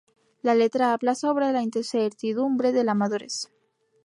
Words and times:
La 0.41 0.55
letra 0.55 0.93
habla 0.93 1.13
sobre 1.13 1.51
la 1.53 1.61
incertidumbre 1.61 2.71
de 2.71 2.83
la 2.83 2.95
madurez. 2.95 3.51